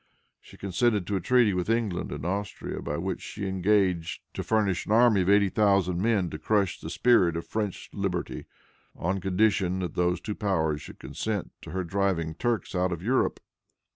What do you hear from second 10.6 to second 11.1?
should